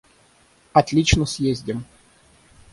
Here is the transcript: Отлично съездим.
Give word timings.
Отлично 0.73 1.27
съездим. 1.27 1.85